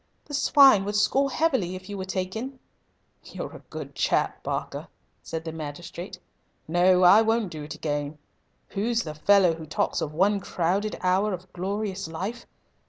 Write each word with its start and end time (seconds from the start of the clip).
"The 0.25 0.33
swine 0.33 0.83
would 0.85 0.95
score 0.95 1.29
heavily 1.29 1.75
if 1.75 1.87
you 1.87 1.95
were 1.95 2.05
taken." 2.05 2.57
"You're 3.23 3.55
a 3.55 3.61
good 3.69 3.93
chap, 3.93 4.41
Barker," 4.41 4.87
said 5.21 5.45
the 5.45 5.51
magistrate. 5.51 6.17
"No, 6.67 7.03
I 7.03 7.21
won't 7.21 7.51
do 7.51 7.61
it 7.61 7.75
again. 7.75 8.17
Who's 8.69 9.03
the 9.03 9.13
fellow 9.13 9.53
who 9.53 9.67
talks 9.67 10.01
of 10.01 10.11
'one 10.11 10.39
crowded 10.39 10.97
hour 11.03 11.33
of 11.33 11.53
glorious 11.53 12.07
life'? 12.07 12.47